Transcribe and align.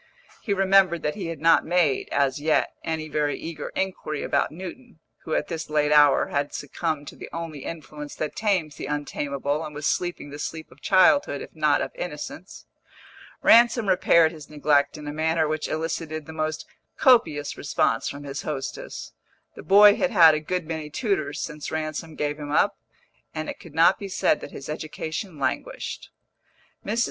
He 0.41 0.51
remembered 0.51 1.03
that 1.03 1.13
he 1.13 1.27
had 1.27 1.39
not 1.39 1.63
made, 1.63 2.09
as 2.11 2.41
yet, 2.41 2.73
any 2.83 3.07
very 3.07 3.37
eager 3.37 3.69
inquiry 3.75 4.23
about 4.23 4.51
Newton, 4.51 4.97
who 5.25 5.35
at 5.35 5.47
this 5.47 5.69
late 5.69 5.91
hour 5.91 6.29
had 6.29 6.55
succumbed 6.55 7.07
to 7.09 7.15
the 7.15 7.29
only 7.31 7.59
influence 7.65 8.15
that 8.15 8.35
tames 8.35 8.77
the 8.77 8.87
untamable 8.87 9.63
and 9.63 9.75
was 9.75 9.85
sleeping 9.85 10.31
the 10.31 10.39
sleep 10.39 10.71
of 10.71 10.81
childhood, 10.81 11.39
if 11.43 11.55
not 11.55 11.83
of 11.83 11.91
innocence. 11.93 12.65
Ransom 13.43 13.87
repaired 13.87 14.31
his 14.31 14.49
neglect 14.49 14.97
in 14.97 15.07
a 15.07 15.13
manner 15.13 15.47
which 15.47 15.67
elicited 15.67 16.25
the 16.25 16.33
most 16.33 16.65
copious 16.97 17.55
response 17.55 18.09
from 18.09 18.23
his 18.23 18.41
hostess. 18.41 19.13
The 19.53 19.61
boy 19.61 19.97
had 19.97 20.09
had 20.09 20.33
a 20.33 20.39
good 20.39 20.65
many 20.65 20.89
tutors 20.89 21.39
since 21.39 21.69
Ransom 21.69 22.15
gave 22.15 22.39
him 22.39 22.49
up, 22.51 22.75
and 23.35 23.47
it 23.47 23.59
could 23.59 23.75
not 23.75 23.99
be 23.99 24.09
said 24.09 24.41
that 24.41 24.49
his 24.49 24.67
education 24.67 25.37
languished. 25.37 26.09
Mrs. 26.83 26.99